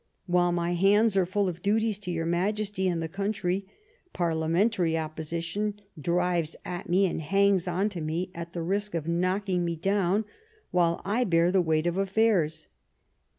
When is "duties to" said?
1.61-2.09